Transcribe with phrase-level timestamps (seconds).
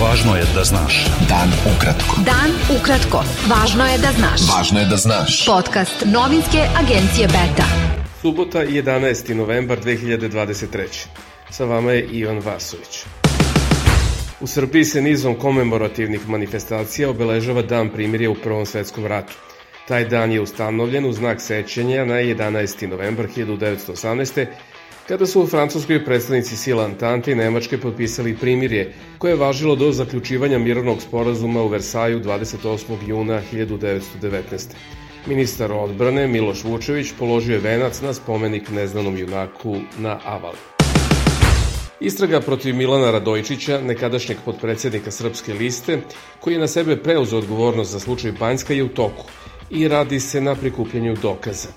[0.00, 0.94] Važno je da znaš.
[1.28, 2.22] Dan ukratko.
[2.24, 3.18] Dan ukratko.
[3.50, 4.46] Važno je da znaš.
[4.48, 5.34] Važno je da znaš.
[5.46, 7.66] Podcast novinske agencije Beta.
[8.22, 9.34] Subota 11.
[9.34, 11.04] novembar 2023.
[11.50, 13.02] Sa vama je Ivan Vasović.
[14.40, 19.36] U Srbiji se nizom komemorativnih manifestacija obeležava dan primirja u Prvom svetskom ratu.
[19.88, 22.86] Taj dan je ustanovljen u znak sećanja na 11.
[22.86, 24.46] novembar 1918
[25.10, 29.92] kada su u Francuskoj predstavnici sila Antante i Nemačke potpisali primirje, koje je važilo do
[29.92, 32.96] zaključivanja mirovnog sporazuma u Versaju 28.
[33.06, 34.68] juna 1919.
[35.26, 40.58] Ministar odbrane Miloš Vučević položio je venac na spomenik neznanom junaku na Avali.
[42.00, 46.00] Istraga protiv Milana Radojčića, nekadašnjeg podpredsednika Srpske liste,
[46.40, 49.24] koji je na sebe preuzeo odgovornost za slučaj Banjska, je u toku
[49.70, 51.68] i radi se na prikupljanju dokaza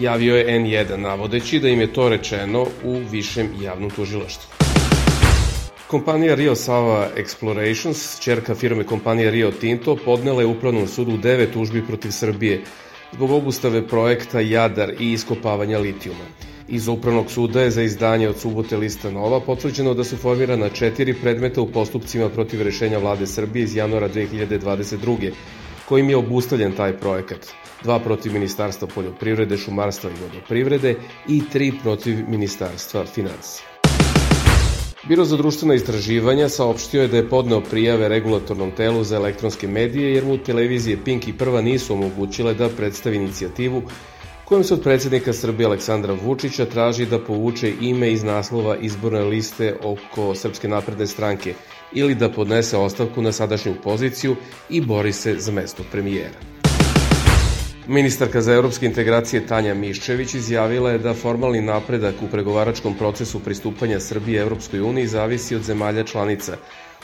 [0.00, 4.50] javio je N1 navodeći da im je to rečeno u višem javnom tužilaštvu.
[5.86, 11.86] Kompanija Rio Sava Explorations, čerka firme kompanije Rio Tinto, podnela je upravnom sudu devet tužbi
[11.86, 12.62] protiv Srbije
[13.12, 16.24] zbog obustave projekta Jadar i iskopavanja litijuma.
[16.68, 21.14] Iz upravnog suda je za izdanje od subote lista Nova potvrđeno da su formirana četiri
[21.14, 25.30] predmeta u postupcima protiv rešenja vlade Srbije iz januara 2022
[25.88, 27.48] kojim je obustavljen taj projekat.
[27.82, 30.96] Dva protiv Ministarstva poljoprivrede, šumarstva i vodoprivrede
[31.28, 33.74] i tri protiv Ministarstva financija.
[35.08, 40.14] Biro za društvena istraživanja saopštio je da je podneo prijave regulatornom telu za elektronske medije
[40.14, 43.82] jer mu televizije Pink i Prva nisu omogućile da predstavi inicijativu
[44.44, 49.76] kojom se od predsednika Srbije Aleksandra Vučića traži da povuče ime iz naslova izborne liste
[49.82, 51.54] oko Srpske napredne stranke
[51.92, 54.36] ili da podnese ostavku na sadašnju poziciju
[54.70, 56.54] i bori se za mesto premijera.
[57.86, 64.00] Ministarka za evropske integracije Tanja Miščević izjavila je da formalni napredak u pregovaračkom procesu pristupanja
[64.00, 66.56] Srbije Evropskoj uniji zavisi od zemalja članica,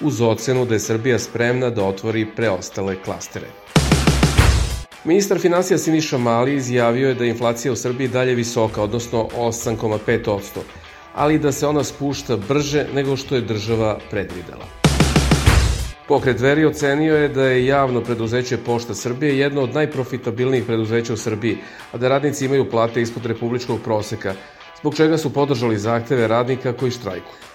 [0.00, 3.46] uz ocenu da je Srbija spremna da otvori preostale klastere.
[5.04, 10.40] Ministar financija Siniša Mali izjavio je da je inflacija u Srbiji dalje visoka, odnosno 8,5%,
[11.14, 14.64] ali da se ona spušta brže nego što je država predvidela.
[16.08, 21.16] Pokret Dveri ocenio je da je javno preduzeće Pošta Srbije jedno od najprofitabilnijih preduzeća u
[21.16, 21.58] Srbiji,
[21.92, 24.34] a da radnici imaju plate ispod republičkog proseka,
[24.80, 27.53] zbog čega su podržali zahteve radnika koji štrajkuju.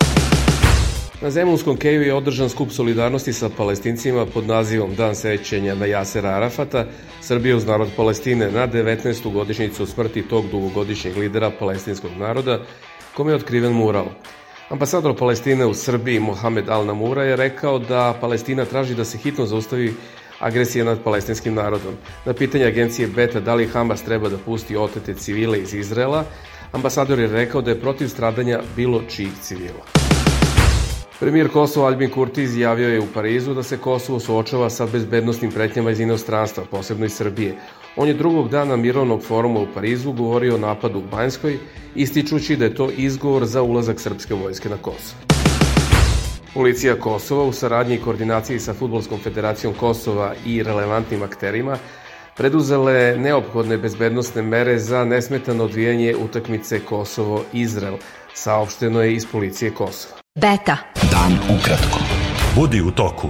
[1.21, 6.29] Na Zemunskom keju je održan skup solidarnosti sa palestincima pod nazivom Dan sećenja na Jasera
[6.29, 6.85] Arafata,
[7.21, 9.33] Srbije uz narod Palestine na 19.
[9.33, 12.59] godišnjicu smrti tog dugogodišnjeg lidera palestinskog naroda,
[13.13, 14.05] kome je otkriven mural.
[14.69, 19.93] Ambasador Palestine u Srbiji Mohamed Al-Namura je rekao da Palestina traži da se hitno zaustavi
[20.39, 21.93] agresija nad palestinskim narodom.
[22.25, 26.23] Na pitanje agencije Beta da li Hamas treba da pusti otete civile iz Izraela,
[26.71, 30.08] ambasador je rekao da je protiv stradanja bilo čijih civila.
[31.19, 35.91] Premijer Kosova Albin Kurti izjavio je u Parizu da se Kosovo suočava sa bezbednostnim pretnjama
[35.91, 37.55] iz inostranstva, posebno iz Srbije.
[37.95, 41.57] On je drugog dana mirovnog foruma u Parizu govorio o napadu u Banjskoj,
[41.95, 45.21] ističući da je to izgovor za ulazak srpske vojske na Kosovo.
[46.53, 51.77] Policija Kosova u saradnji i koordinaciji sa Futbolskom federacijom Kosova i relevantnim akterima
[52.37, 57.97] preduzele neophodne bezbednostne mere za nesmetano odvijanje utakmice Kosovo-Izrael,
[58.33, 60.15] saopšteno je iz policije Kosova.
[60.35, 60.77] Beta.
[61.11, 61.99] Dan ukratko.
[62.55, 63.29] Budi u toku.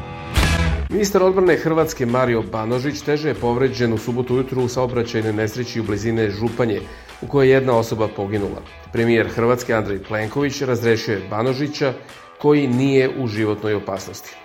[0.89, 5.83] Ministar odbrane Hrvatske Mario Banožić teže je povređen u subotu ujutru u saobraćajnoj nesreći u
[5.83, 6.81] blizine Županje,
[7.21, 8.61] u kojoj je jedna osoba poginula.
[8.93, 11.93] Premijer Hrvatske Andrej Plenković razrešio je Banožića,
[12.37, 14.35] koji nije u životnoj opasnosti.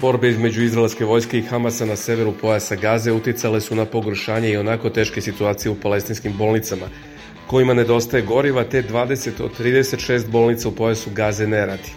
[0.00, 4.56] Borbe između izraelske vojske i Hamasa na severu pojasa Gaze uticale su na pogoršanje i
[4.56, 6.86] onako teške situacije u palestinskim bolnicama,
[7.46, 11.92] kojima nedostaje goriva, te 20 od 36 bolnica u pojasu Gaze ne radi.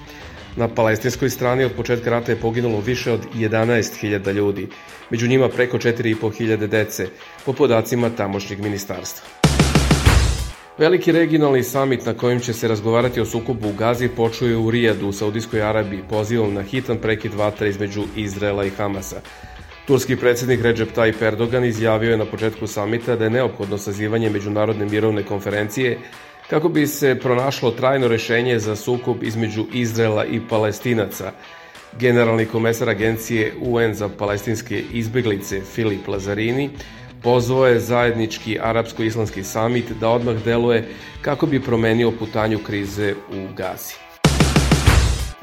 [0.55, 4.67] Na palestinskoj strani od početka rata je poginulo više od 11.000 ljudi,
[5.09, 7.07] među njima preko 4.500 dece,
[7.45, 9.27] po podacima tamošnjeg ministarstva.
[10.77, 15.07] Veliki regionalni samit na kojem će se razgovarati o sukobu u Gazi počuje u Rijadu
[15.07, 19.21] u Saudijskoj Arabiji pozivom na hitan prekid vatra između Izraela i Hamasa.
[19.87, 24.85] Turski predsednik Recep Tayyip Erdogan izjavio je na početku samita da je neophodno sazivanje međunarodne
[24.85, 25.97] mirovne konferencije
[26.49, 31.31] kako bi se pronašlo trajno rešenje za sukob između Izraela i Palestinaca.
[31.99, 36.69] Generalni komesar agencije UN za palestinske izbeglice Filip Lazarini
[37.23, 40.87] pozvao je zajednički arapsko-islamski samit da odmah deluje
[41.21, 44.04] kako bi promenio putanju krize u Gazi.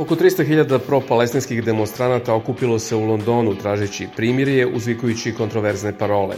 [0.02, 6.36] Oko 300.000 pro-palestinskih demonstranata okupilo se u Londonu tražeći primirje, uzvikujući kontroverzne parole.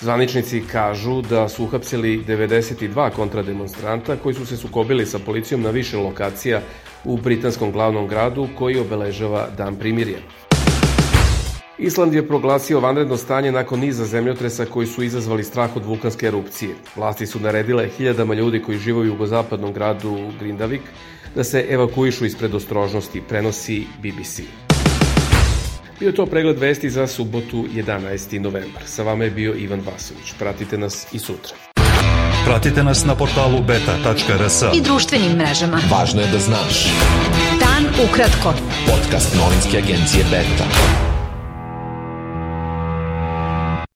[0.00, 5.96] Zvaničnici kažu da su uhapsili 92 kontrademonstranta koji su se sukobili sa policijom na više
[5.96, 6.60] lokacija
[7.04, 10.18] u britanskom glavnom gradu koji obeležava Dan primirja.
[11.78, 16.74] Island je proglasio vanredno stanje nakon niza zemljotresa koji su izazvali strah od vulkanske erupcije.
[16.96, 20.82] Vlasti su naredile hiljadama ljudi koji žive u jugozapadnom gradu Grindavik
[21.36, 24.40] da se evakuišu ispred ostrožnosti, prenosi BBC.
[26.00, 28.38] Bio to pregled vesti za subotu 11.
[28.38, 28.82] novembar.
[28.86, 30.32] Sa vama je bio Ivan Vasović.
[30.38, 31.56] Pratite nas i sutra.
[32.44, 35.80] Pratite nas na portalu beta.rs I društvenim mrežama.
[35.90, 36.86] Važno je da znaš.
[37.60, 38.54] Dan ukratko.
[38.86, 41.05] Podcast novinske agencije Beta.